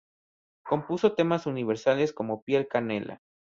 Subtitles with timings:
[0.65, 3.21] Compuso temas universales como Piel canela.